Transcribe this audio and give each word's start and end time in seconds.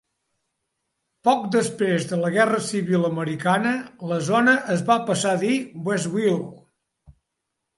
Poc 1.27 1.43
després 1.55 2.07
de 2.11 2.19
la 2.21 2.31
Guerra 2.37 2.61
Civil 2.69 3.05
Americana, 3.09 3.75
la 4.13 4.19
zona 4.31 4.57
es 4.77 4.83
va 4.89 4.97
passar 5.11 5.35
a 5.39 5.43
dir 5.45 5.55
Westville. 5.91 6.41